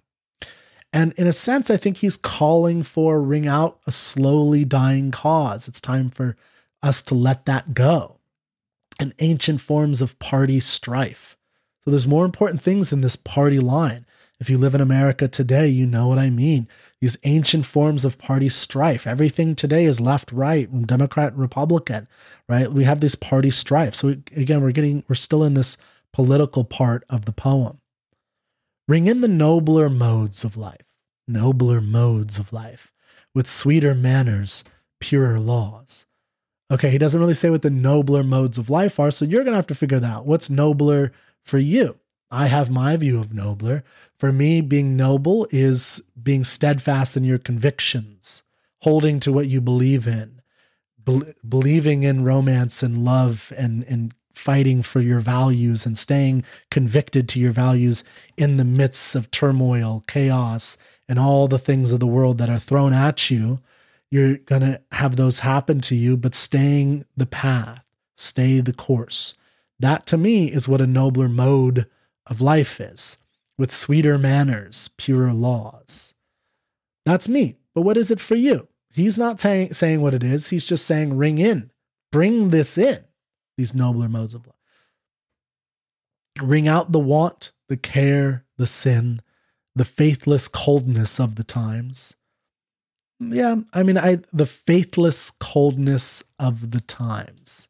And 0.93 1.13
in 1.15 1.27
a 1.27 1.33
sense, 1.33 1.71
I 1.71 1.77
think 1.77 1.99
he's 1.99 2.17
calling 2.17 2.83
for 2.83 3.21
ring 3.21 3.49
out 3.49 3.81
a 3.87 3.93
slowly 3.93 4.65
dying 4.65 5.11
cause. 5.11 5.67
It's 5.67 5.81
time 5.81 6.09
for 6.09 6.37
us 6.85 7.03
to 7.03 7.15
let 7.15 7.47
that 7.47 7.75
go. 7.75 8.19
And 9.01 9.15
ancient 9.19 9.61
forms 9.61 10.01
of 10.01 10.19
party 10.21 10.61
strife. 10.61 11.37
So 11.85 11.91
there's 11.91 12.07
more 12.07 12.25
important 12.25 12.63
things 12.63 12.91
than 12.91 13.01
this 13.01 13.17
party 13.17 13.59
line. 13.59 14.07
If 14.41 14.51
you 14.51 14.59
live 14.59 14.75
in 14.75 14.81
America 14.81 15.27
today, 15.29 15.69
you 15.69 15.87
know 15.87 16.09
what 16.09 16.19
I 16.19 16.31
mean. 16.31 16.69
These 17.01 17.17
ancient 17.25 17.67
forms 17.67 18.05
of 18.05 18.19
party 18.19 18.49
strife. 18.49 19.07
Everything 19.07 19.55
today 19.55 19.85
is 19.85 20.01
left, 20.01 20.33
right, 20.33 20.87
Democrat, 20.87 21.37
Republican, 21.37 22.09
right? 22.49 22.71
We 22.71 22.85
have 22.85 23.01
this 23.01 23.15
party 23.15 23.51
strife. 23.51 23.95
So 23.95 24.09
again, 24.09 24.63
we're 24.63 24.73
getting, 24.73 25.05
we're 25.09 25.15
still 25.15 25.45
in 25.45 25.55
this 25.55 25.77
political 26.13 26.65
part 26.65 27.05
of 27.09 27.25
the 27.25 27.33
poem. 27.33 27.81
Ring 28.87 29.07
in 29.07 29.21
the 29.21 29.29
nobler 29.29 29.89
modes 29.89 30.45
of 30.45 30.57
life, 30.57 30.85
nobler 31.27 31.81
modes 31.81 32.39
of 32.39 32.53
life, 32.53 32.93
with 33.35 33.49
sweeter 33.49 33.95
manners, 33.95 34.63
purer 35.01 35.39
laws. 35.39 36.07
Okay, 36.71 36.91
he 36.91 36.99
doesn't 36.99 37.21
really 37.21 37.35
say 37.35 37.51
what 37.51 37.63
the 37.63 37.71
nobler 37.71 38.23
modes 38.23 38.57
of 38.59 38.71
life 38.71 38.99
are, 38.99 39.11
so 39.11 39.25
you're 39.25 39.45
going 39.45 39.53
to 39.53 39.57
have 39.57 39.67
to 39.69 39.75
figure 39.75 40.01
that 40.01 40.11
out. 40.11 40.27
What's 40.27 40.49
nobler 40.49 41.13
for 41.43 41.59
you? 41.59 41.99
I 42.31 42.47
have 42.47 42.71
my 42.71 42.97
view 42.97 43.21
of 43.21 43.35
nobler. 43.35 43.85
For 44.19 44.33
me, 44.33 44.61
being 44.61 44.97
noble 44.97 45.47
is 45.51 46.03
being 46.21 46.43
steadfast 46.43 47.17
in 47.17 47.25
your 47.25 47.39
convictions, 47.39 48.43
holding 48.81 49.21
to 49.21 49.33
what 49.33 49.47
you 49.47 49.61
believe 49.61 50.09
in, 50.09 50.41
be- 51.05 51.35
believing 51.47 52.03
in 52.03 52.25
romance 52.25 52.83
and 52.83 53.05
love 53.05 53.53
and, 53.57 53.85
and 53.85 54.15
fighting 54.33 54.83
for 54.83 55.01
your 55.01 55.21
values 55.21 55.87
and 55.87 55.97
staying 55.97 56.45
convicted 56.71 57.29
to 57.29 57.39
your 57.39 57.53
values 57.53 58.03
in 58.37 58.57
the 58.57 58.65
midst 58.65 59.15
of 59.15 59.31
turmoil, 59.31 60.03
chaos, 60.09 60.77
and 61.09 61.19
all 61.19 61.47
the 61.47 61.59
things 61.59 61.93
of 61.93 62.01
the 62.01 62.07
world 62.07 62.39
that 62.39 62.49
are 62.49 62.59
thrown 62.59 62.93
at 62.93 63.31
you. 63.31 63.61
You're 64.15 64.37
going 64.37 64.63
to 64.63 64.81
have 64.93 65.17
those 65.17 65.41
happen 65.41 65.81
to 65.81 65.97
you, 65.97 66.17
but 66.17 66.37
staying 66.37 67.05
the 67.17 67.27
path, 67.27 67.83
stay 68.17 68.61
the 68.61 68.73
course. 68.73 69.35
That 69.81 70.07
to 70.07 70.17
me 70.17 70.53
is 70.53 70.69
what 70.69 70.81
a 70.81 70.87
nobler 70.87 71.29
mode 71.29 71.89
of 72.29 72.41
life 72.41 72.81
is 72.81 73.19
with 73.59 73.75
sweeter 73.75 74.17
manners, 74.17 74.87
purer 74.99 75.33
laws. 75.33 76.15
That's 77.05 77.29
me. 77.29 77.57
But 77.75 77.81
what 77.83 77.97
is 77.97 78.13
it 78.13 78.21
for 78.21 78.37
you? 78.37 78.69
He's 78.93 79.19
not 79.19 79.41
saying, 79.41 79.75
saying 79.75 80.01
what 80.01 80.15
it 80.15 80.23
is. 80.23 80.51
He's 80.51 80.65
just 80.65 80.87
saying, 80.87 81.17
ring 81.17 81.39
in, 81.39 81.73
bring 82.13 82.51
this 82.51 82.79
in, 82.79 83.03
these 83.57 83.75
nobler 83.75 84.09
modes 84.09 84.35
of 84.35 84.47
life. 84.47 84.55
Ring 86.41 86.69
out 86.69 86.93
the 86.93 87.01
want, 87.01 87.51
the 87.69 87.77
care, 87.77 88.45
the 88.59 88.69
sin, 88.69 89.23
the 89.75 89.85
faithless 89.85 90.47
coldness 90.47 91.19
of 91.19 91.35
the 91.35 91.43
times. 91.43 92.15
Yeah, 93.33 93.57
I 93.73 93.83
mean, 93.83 93.99
I 93.99 94.19
the 94.33 94.47
faithless 94.47 95.31
coldness 95.31 96.23
of 96.39 96.71
the 96.71 96.81
times, 96.81 97.69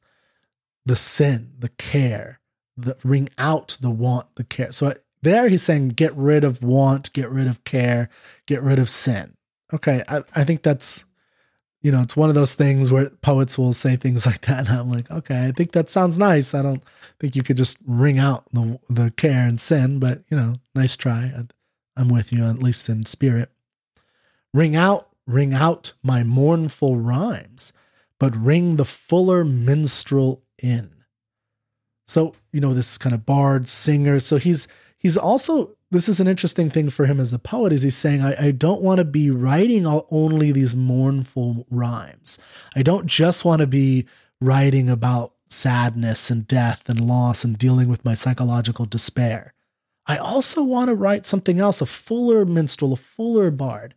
the 0.84 0.96
sin, 0.96 1.52
the 1.58 1.68
care, 1.70 2.40
the 2.76 2.96
ring 3.04 3.28
out 3.38 3.76
the 3.80 3.90
want, 3.90 4.34
the 4.36 4.44
care. 4.44 4.72
So 4.72 4.94
there 5.22 5.48
he's 5.48 5.62
saying, 5.62 5.90
get 5.90 6.14
rid 6.14 6.44
of 6.44 6.62
want, 6.62 7.12
get 7.12 7.30
rid 7.30 7.46
of 7.46 7.64
care, 7.64 8.08
get 8.46 8.62
rid 8.62 8.78
of 8.78 8.90
sin. 8.90 9.34
Okay, 9.72 10.02
I, 10.06 10.22
I 10.34 10.44
think 10.44 10.62
that's, 10.62 11.04
you 11.82 11.90
know, 11.90 12.02
it's 12.02 12.16
one 12.16 12.28
of 12.28 12.34
those 12.34 12.54
things 12.54 12.92
where 12.92 13.10
poets 13.10 13.58
will 13.58 13.72
say 13.72 13.96
things 13.96 14.26
like 14.26 14.42
that. 14.42 14.68
And 14.68 14.68
I'm 14.68 14.90
like, 14.90 15.10
okay, 15.10 15.46
I 15.46 15.52
think 15.52 15.72
that 15.72 15.90
sounds 15.90 16.18
nice. 16.18 16.54
I 16.54 16.62
don't 16.62 16.82
think 17.18 17.34
you 17.34 17.42
could 17.42 17.56
just 17.56 17.78
ring 17.86 18.18
out 18.18 18.44
the, 18.52 18.78
the 18.88 19.10
care 19.16 19.46
and 19.46 19.58
sin, 19.58 19.98
but, 19.98 20.22
you 20.30 20.36
know, 20.36 20.54
nice 20.74 20.96
try. 20.96 21.32
I'm 21.96 22.08
with 22.08 22.32
you, 22.32 22.44
at 22.44 22.58
least 22.58 22.88
in 22.88 23.06
spirit. 23.06 23.50
Ring 24.52 24.76
out, 24.76 25.08
ring 25.26 25.54
out 25.54 25.92
my 26.02 26.22
mournful 26.22 26.96
rhymes, 26.96 27.72
but 28.18 28.36
ring 28.36 28.76
the 28.76 28.84
fuller 28.84 29.44
minstrel 29.44 30.42
in. 30.62 30.90
So, 32.06 32.34
you 32.52 32.60
know, 32.60 32.74
this 32.74 32.98
kind 32.98 33.14
of 33.14 33.24
bard, 33.24 33.68
singer. 33.68 34.20
So 34.20 34.36
he's 34.36 34.68
he's 35.04 35.16
also 35.16 35.76
this 35.90 36.08
is 36.08 36.18
an 36.18 36.26
interesting 36.26 36.70
thing 36.70 36.90
for 36.90 37.06
him 37.06 37.20
as 37.20 37.32
a 37.32 37.38
poet 37.38 37.72
is 37.72 37.82
he's 37.82 37.96
saying 37.96 38.22
I, 38.22 38.46
I 38.46 38.50
don't 38.50 38.82
want 38.82 38.98
to 38.98 39.04
be 39.04 39.30
writing 39.30 39.86
all, 39.86 40.08
only 40.10 40.50
these 40.50 40.74
mournful 40.74 41.66
rhymes 41.70 42.38
i 42.74 42.82
don't 42.82 43.06
just 43.06 43.44
want 43.44 43.60
to 43.60 43.66
be 43.66 44.06
writing 44.40 44.90
about 44.90 45.34
sadness 45.48 46.30
and 46.30 46.48
death 46.48 46.82
and 46.88 47.06
loss 47.06 47.44
and 47.44 47.56
dealing 47.56 47.88
with 47.88 48.04
my 48.04 48.14
psychological 48.14 48.86
despair 48.86 49.54
i 50.06 50.16
also 50.16 50.62
want 50.62 50.88
to 50.88 50.94
write 50.94 51.26
something 51.26 51.60
else 51.60 51.80
a 51.80 51.86
fuller 51.86 52.44
minstrel 52.44 52.92
a 52.92 52.96
fuller 52.96 53.50
bard 53.50 53.94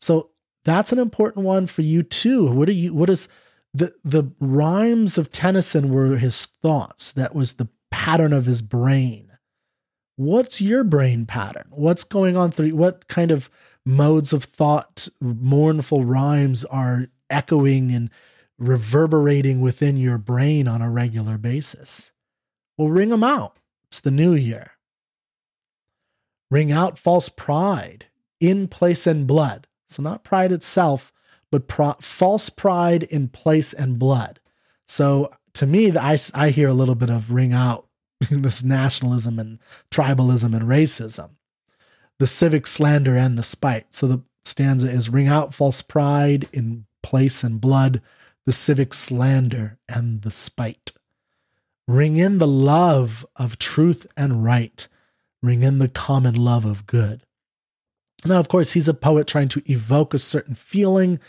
so 0.00 0.30
that's 0.66 0.92
an 0.92 0.98
important 0.98 1.46
one 1.46 1.66
for 1.66 1.82
you 1.82 2.02
too 2.02 2.50
what 2.50 2.68
are 2.68 2.72
you 2.72 2.92
what 2.92 3.08
is 3.08 3.28
the 3.72 3.94
the 4.04 4.24
rhymes 4.40 5.16
of 5.16 5.32
tennyson 5.32 5.90
were 5.90 6.18
his 6.18 6.46
thoughts 6.46 7.12
that 7.12 7.34
was 7.34 7.54
the 7.54 7.68
pattern 7.90 8.32
of 8.32 8.44
his 8.44 8.60
brain 8.60 9.26
what's 10.16 10.60
your 10.60 10.82
brain 10.82 11.26
pattern? 11.26 11.66
What's 11.70 12.04
going 12.04 12.36
on 12.36 12.50
through 12.50 12.74
what 12.74 13.08
kind 13.08 13.30
of 13.30 13.48
modes 13.84 14.32
of 14.32 14.44
thought, 14.44 15.08
mournful 15.20 16.04
rhymes 16.04 16.64
are 16.64 17.06
echoing 17.30 17.92
and 17.92 18.10
reverberating 18.58 19.60
within 19.60 19.96
your 19.96 20.18
brain 20.18 20.66
on 20.66 20.82
a 20.82 20.90
regular 20.90 21.38
basis? 21.38 22.12
Well, 22.76 22.88
ring 22.88 23.10
them 23.10 23.24
out. 23.24 23.58
It's 23.84 24.00
the 24.00 24.10
new 24.10 24.34
year. 24.34 24.72
Ring 26.50 26.72
out 26.72 26.98
false 26.98 27.28
pride 27.28 28.06
in 28.40 28.68
place 28.68 29.06
and 29.06 29.26
blood. 29.26 29.65
So, 29.88 30.02
not 30.02 30.24
pride 30.24 30.52
itself, 30.52 31.12
but 31.50 31.68
pro- 31.68 31.96
false 32.00 32.48
pride 32.48 33.04
in 33.04 33.28
place 33.28 33.72
and 33.72 33.98
blood. 33.98 34.40
So, 34.86 35.32
to 35.54 35.66
me, 35.66 35.96
I, 35.96 36.18
I 36.34 36.50
hear 36.50 36.68
a 36.68 36.74
little 36.74 36.94
bit 36.94 37.10
of 37.10 37.32
ring 37.32 37.52
out 37.52 37.86
this 38.30 38.62
nationalism 38.62 39.38
and 39.38 39.58
tribalism 39.90 40.54
and 40.54 40.68
racism, 40.68 41.30
the 42.18 42.26
civic 42.26 42.66
slander 42.66 43.16
and 43.16 43.38
the 43.38 43.44
spite. 43.44 43.94
So 43.94 44.06
the 44.06 44.22
stanza 44.44 44.90
is 44.90 45.08
ring 45.08 45.28
out 45.28 45.54
false 45.54 45.82
pride 45.82 46.48
in 46.52 46.86
place 47.02 47.44
and 47.44 47.60
blood, 47.60 48.00
the 48.46 48.52
civic 48.52 48.94
slander 48.94 49.78
and 49.88 50.22
the 50.22 50.30
spite. 50.30 50.92
Ring 51.86 52.16
in 52.16 52.38
the 52.38 52.48
love 52.48 53.24
of 53.36 53.58
truth 53.58 54.06
and 54.16 54.44
right, 54.44 54.88
ring 55.42 55.62
in 55.62 55.78
the 55.78 55.88
common 55.88 56.34
love 56.34 56.64
of 56.64 56.86
good. 56.86 57.22
Now, 58.26 58.38
of 58.38 58.48
course, 58.48 58.72
he's 58.72 58.88
a 58.88 58.94
poet 58.94 59.26
trying 59.26 59.48
to 59.48 59.62
evoke 59.70 60.14
a 60.14 60.18
certain 60.18 60.54
feeling. 60.54 61.20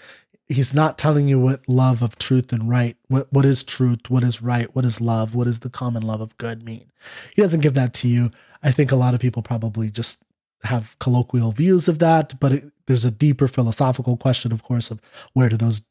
He's 0.48 0.74
not 0.74 0.98
telling 0.98 1.28
you 1.28 1.40
what 1.40 1.68
love 1.68 2.02
of 2.02 2.18
truth 2.18 2.54
and 2.54 2.70
right 2.70 2.96
what 3.10 3.32
what 3.34 3.46
is 3.46 3.64
truth 3.64 4.10
what 4.10 4.24
is 4.24 4.42
right 4.42 4.74
what 4.74 4.86
is 4.86 5.02
love 5.02 5.36
what 5.36 5.46
is 5.46 5.60
the 5.60 5.70
common 5.70 6.04
love 6.04 6.22
of 6.22 6.38
good 6.38 6.64
mean. 6.64 6.90
He 7.36 7.42
doesn't 7.42 7.60
give 7.60 7.74
that 7.74 7.94
to 7.96 8.08
you. 8.08 8.32
I 8.64 8.72
think 8.72 8.92
a 8.92 8.96
lot 8.96 9.14
of 9.14 9.20
people 9.20 9.42
probably 9.42 9.90
just 9.90 10.24
have 10.64 10.98
colloquial 11.00 11.52
views 11.52 11.88
of 11.88 12.00
that 12.00 12.40
but 12.40 12.52
it, 12.54 12.72
there's 12.88 13.06
a 13.06 13.12
deeper 13.12 13.48
philosophical 13.48 14.16
question 14.16 14.52
of 14.54 14.64
course 14.64 14.90
of 14.90 15.02
where 15.34 15.50
do 15.50 15.58
those 15.58 15.86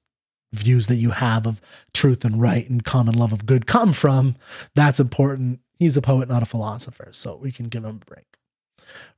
views 0.52 0.86
that 0.86 0.96
you 0.96 1.10
have 1.10 1.46
of 1.46 1.60
truth 1.92 2.24
and 2.24 2.40
right 2.40 2.68
and 2.68 2.84
common 2.84 3.14
love 3.14 3.32
of 3.32 3.44
good 3.46 3.66
come 3.66 3.92
from? 3.92 4.36
That's 4.74 5.00
important. 5.00 5.60
He's 5.78 5.98
a 5.98 6.02
poet 6.02 6.28
not 6.28 6.42
a 6.42 6.46
philosopher 6.46 7.08
so 7.12 7.36
we 7.36 7.52
can 7.52 7.68
give 7.68 7.84
him 7.84 8.00
a 8.02 8.04
break. 8.06 8.26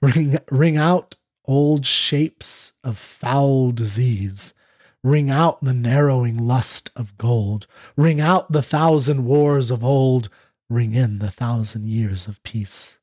Ring 0.00 0.38
ring 0.50 0.76
out 0.76 1.14
old 1.48 1.84
shapes 1.84 2.72
of 2.84 2.96
foul 2.96 3.72
disease 3.72 4.54
Ring 5.04 5.30
out 5.30 5.62
the 5.62 5.74
narrowing 5.74 6.36
lust 6.36 6.90
of 6.96 7.16
gold. 7.16 7.66
Ring 7.96 8.20
out 8.20 8.50
the 8.50 8.62
thousand 8.62 9.24
wars 9.24 9.70
of 9.70 9.84
old. 9.84 10.28
Ring 10.68 10.94
in 10.94 11.20
the 11.20 11.30
thousand 11.30 11.88
years 11.88 12.26
of 12.26 12.42
peace. 12.42 12.98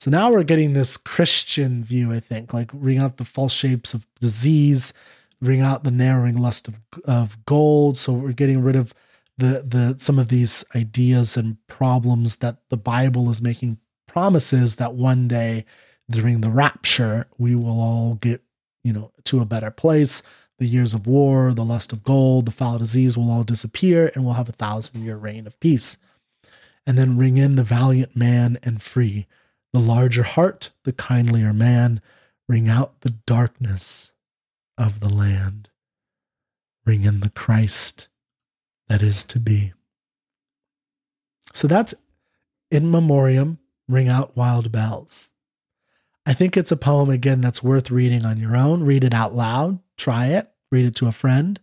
So 0.00 0.10
now 0.10 0.30
we're 0.32 0.44
getting 0.44 0.72
this 0.72 0.96
Christian 0.96 1.84
view, 1.84 2.12
I 2.12 2.20
think, 2.20 2.52
like 2.52 2.70
ring 2.72 2.98
out 2.98 3.16
the 3.16 3.24
false 3.24 3.52
shapes 3.52 3.94
of 3.94 4.06
disease, 4.20 4.92
ring 5.40 5.60
out 5.60 5.84
the 5.84 5.90
narrowing 5.90 6.36
lust 6.36 6.68
of, 6.68 6.74
of 7.04 7.44
gold. 7.44 7.98
So 7.98 8.12
we're 8.12 8.32
getting 8.32 8.62
rid 8.62 8.76
of 8.76 8.94
the 9.38 9.62
the 9.66 9.96
some 9.98 10.18
of 10.18 10.28
these 10.28 10.64
ideas 10.74 11.36
and 11.36 11.58
problems 11.66 12.36
that 12.36 12.56
the 12.70 12.76
Bible 12.76 13.30
is 13.30 13.42
making 13.42 13.78
promises 14.08 14.76
that 14.76 14.94
one 14.94 15.28
day 15.28 15.66
during 16.10 16.40
the 16.40 16.50
rapture 16.50 17.26
we 17.38 17.54
will 17.54 17.80
all 17.80 18.14
get 18.14 18.42
you 18.84 18.92
know 18.92 19.10
to 19.24 19.40
a 19.40 19.44
better 19.44 19.70
place 19.70 20.22
the 20.58 20.66
years 20.66 20.94
of 20.94 21.06
war, 21.06 21.52
the 21.52 21.64
lust 21.64 21.92
of 21.92 22.02
gold, 22.02 22.46
the 22.46 22.52
foul 22.52 22.78
disease 22.78 23.16
will 23.16 23.30
all 23.30 23.44
disappear, 23.44 24.10
and 24.14 24.24
we'll 24.24 24.34
have 24.34 24.48
a 24.48 24.52
thousand 24.52 25.02
year 25.02 25.16
reign 25.16 25.46
of 25.46 25.60
peace. 25.60 25.98
And 26.86 26.96
then 26.96 27.18
ring 27.18 27.36
in 27.36 27.56
the 27.56 27.64
valiant 27.64 28.16
man 28.16 28.58
and 28.62 28.80
free, 28.80 29.26
the 29.72 29.80
larger 29.80 30.22
heart, 30.22 30.70
the 30.84 30.92
kindlier 30.92 31.52
man, 31.52 32.00
ring 32.48 32.68
out 32.68 33.00
the 33.00 33.10
darkness 33.10 34.12
of 34.78 35.00
the 35.00 35.08
land. 35.08 35.68
Ring 36.84 37.04
in 37.04 37.20
the 37.20 37.30
Christ 37.30 38.08
that 38.88 39.02
is 39.02 39.24
to 39.24 39.40
be. 39.40 39.72
So 41.52 41.66
that's 41.66 41.94
in 42.70 42.90
memoriam, 42.90 43.58
ring 43.88 44.08
out 44.08 44.36
wild 44.36 44.70
bells. 44.70 45.28
I 46.26 46.34
think 46.34 46.56
it's 46.56 46.72
a 46.72 46.76
poem, 46.76 47.08
again, 47.08 47.40
that's 47.40 47.62
worth 47.62 47.90
reading 47.90 48.24
on 48.26 48.38
your 48.38 48.56
own. 48.56 48.82
Read 48.82 49.04
it 49.04 49.14
out 49.14 49.34
loud, 49.34 49.78
try 49.96 50.26
it, 50.26 50.50
read 50.72 50.84
it 50.84 50.96
to 50.96 51.06
a 51.06 51.12
friend. 51.12 51.60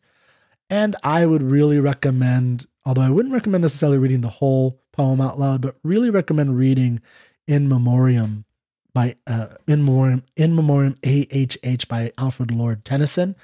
And 0.69 0.95
I 1.03 1.25
would 1.25 1.43
really 1.43 1.79
recommend, 1.79 2.65
although 2.85 3.01
I 3.01 3.09
wouldn't 3.09 3.33
recommend 3.33 3.63
necessarily 3.63 3.97
reading 3.97 4.21
the 4.21 4.29
whole 4.29 4.81
poem 4.93 5.19
out 5.19 5.37
loud, 5.37 5.61
but 5.61 5.75
really 5.83 6.09
recommend 6.09 6.57
reading 6.57 7.01
In 7.45 7.67
Memoriam 7.67 8.45
by 8.93 9.17
uh, 9.27 9.47
In 9.67 9.83
Memoriam 9.83 10.23
In 10.37 10.55
Memoriam 10.55 10.95
AHH 11.03 11.87
by 11.89 12.13
Alfred 12.17 12.51
Lord 12.51 12.85
Tennyson. 12.85 13.35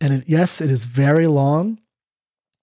And 0.00 0.14
it, 0.14 0.24
yes, 0.28 0.60
it 0.60 0.70
is 0.70 0.84
very 0.84 1.26
long. 1.26 1.80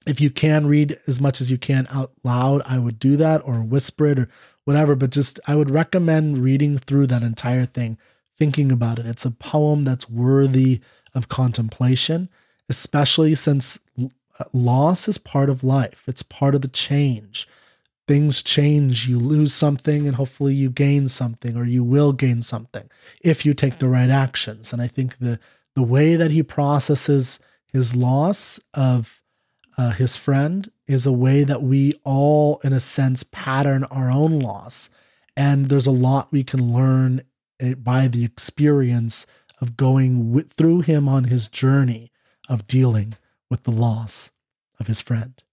If 0.05 0.21
you 0.21 0.29
can 0.29 0.67
read 0.67 0.97
as 1.07 1.19
much 1.19 1.41
as 1.41 1.51
you 1.51 1.57
can 1.57 1.87
out 1.91 2.13
loud, 2.23 2.61
I 2.65 2.79
would 2.79 2.99
do 2.99 3.17
that 3.17 3.41
or 3.43 3.55
whisper 3.55 4.05
it 4.05 4.19
or 4.19 4.29
whatever, 4.67 4.95
but 4.95 5.11
just 5.11 5.39
I 5.47 5.55
would 5.55 5.69
recommend 5.69 6.39
reading 6.39 6.77
through 6.77 7.07
that 7.07 7.23
entire 7.23 7.65
thing, 7.65 7.97
thinking 8.37 8.69
about 8.69 8.99
it. 8.99 9.05
It's 9.05 9.23
a 9.23 9.31
poem 9.31 9.83
that's 9.83 10.09
worthy 10.09 10.81
of 11.15 11.29
contemplation, 11.29 12.27
especially 12.67 13.33
since 13.33 13.79
loss 14.51 15.07
is 15.07 15.17
part 15.17 15.49
of 15.49 15.63
life, 15.63 16.03
it's 16.05 16.21
part 16.21 16.53
of 16.53 16.61
the 16.61 16.67
change. 16.67 17.47
Things 18.09 18.41
change, 18.41 19.07
you 19.07 19.17
lose 19.19 19.53
something, 19.53 20.05
and 20.05 20.17
hopefully 20.17 20.53
you 20.53 20.69
gain 20.69 21.07
something, 21.07 21.55
or 21.55 21.63
you 21.63 21.83
will 21.83 22.11
gain 22.11 22.41
something 22.41 22.89
if 23.21 23.45
you 23.45 23.53
take 23.53 23.79
the 23.79 23.87
right 23.87 24.09
actions. 24.09 24.73
And 24.73 24.81
I 24.81 24.87
think 24.87 25.19
the 25.19 25.39
the 25.75 25.83
way 25.83 26.17
that 26.17 26.31
he 26.31 26.43
processes 26.43 27.39
his 27.67 27.95
loss 27.95 28.59
of 28.73 29.21
uh, 29.77 29.91
his 29.91 30.17
friend 30.17 30.69
is 30.87 31.05
a 31.05 31.11
way 31.11 31.45
that 31.45 31.61
we 31.61 31.93
all, 32.07 32.59
in 32.63 32.71
a 32.71 32.79
sense, 32.79 33.23
pattern 33.23 33.83
our 33.85 34.09
own 34.09 34.39
loss. 34.39 34.89
And 35.35 35.67
there's 35.67 35.85
a 35.85 35.91
lot 35.91 36.31
we 36.31 36.43
can 36.43 36.73
learn 36.73 37.21
eh, 37.59 37.73
by 37.73 38.07
the 38.07 38.23
experience 38.23 39.27
of 39.59 39.75
going 39.75 40.31
with, 40.31 40.53
through 40.53 40.81
him 40.81 41.09
on 41.09 41.25
his 41.25 41.47
journey 41.47 42.11
of 42.47 42.65
dealing 42.65 43.15
with 43.49 43.63
the 43.63 43.71
loss 43.71 44.31
of 44.79 44.87
his 44.87 45.01
friend. 45.01 45.43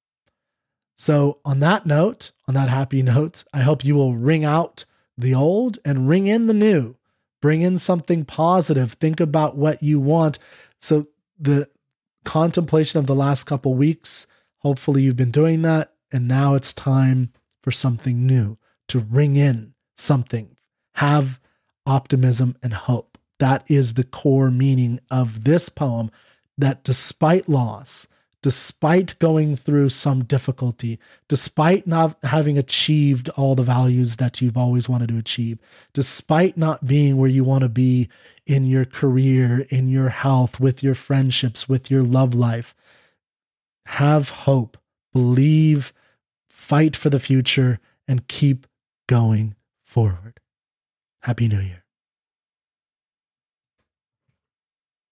So, 0.97 1.41
on 1.45 1.59
that 1.61 1.87
note, 1.87 2.31
on 2.47 2.55
that 2.55 2.69
happy 2.69 3.03
note, 3.15 3.45
I 3.53 3.63
hope 3.63 3.85
you 3.85 3.97
will 3.97 4.15
ring 4.15 4.45
out 4.45 4.85
the 5.19 5.35
old 5.35 5.79
and 5.85 6.09
ring 6.09 6.29
in 6.29 6.47
the 6.47 6.55
new. 6.55 6.97
Bring 7.43 7.63
in 7.63 7.79
something 7.79 8.25
positive. 8.25 8.93
Think 8.93 9.21
about 9.21 9.57
what 9.57 9.83
you 9.83 9.99
want. 9.99 10.39
So, 10.81 11.09
the 11.39 11.69
contemplation 12.25 13.01
of 13.01 13.07
the 13.07 13.15
last 13.15 13.45
couple 13.45 13.75
weeks. 13.75 14.29
Hopefully, 14.59 15.03
you've 15.03 15.17
been 15.17 15.33
doing 15.33 15.63
that. 15.63 15.94
And 16.15 16.29
now 16.29 16.55
it's 16.55 16.73
time 16.73 17.33
for 17.61 17.73
something 17.73 18.25
new 18.25 18.57
to 18.87 19.01
ring 19.01 19.35
in 19.35 19.75
something. 19.97 20.57
Have 20.95 21.41
optimism 21.85 22.57
and 22.63 22.73
hope. 22.73 23.19
That 23.41 23.69
is 23.69 23.95
the 23.95 24.05
core 24.05 24.49
meaning 24.49 25.01
of 25.11 25.43
this 25.43 25.69
poem 25.69 26.13
that 26.57 26.85
despite 26.85 27.49
loss, 27.49 28.07
despite 28.43 29.19
going 29.19 29.57
through 29.57 29.89
some 29.89 30.23
difficulty, 30.23 31.01
despite 31.27 31.85
not 31.85 32.17
having 32.23 32.59
achieved 32.59 33.29
all 33.31 33.57
the 33.57 33.65
values 33.65 34.19
that 34.19 34.41
you've 34.41 34.57
always 34.57 34.89
wanted 34.89 35.09
to 35.09 35.19
achieve, 35.19 35.59
despite 35.95 36.57
not 36.57 36.87
being 36.87 37.17
where 37.17 37.29
you 37.29 37.43
want 37.43 37.63
to 37.63 37.69
be 37.69 38.09
in 38.47 38.67
your 38.67 38.85
career, 38.85 39.67
in 39.69 39.89
your 39.89 40.11
health, 40.11 40.61
with 40.61 40.81
your 40.81 40.95
friendships, 40.95 41.69
with 41.69 41.91
your 41.91 42.03
love 42.03 42.35
life, 42.35 42.73
have 43.87 44.31
hope, 44.31 44.79
believe, 45.13 45.93
fight 46.65 46.97
for 46.97 47.11
the 47.11 47.21
future, 47.21 47.79
and 48.09 48.27
keep 48.27 48.67
going 49.07 49.55
forward. 49.83 50.41
Happy 51.23 51.47
New 51.47 51.61
Year. 51.61 51.84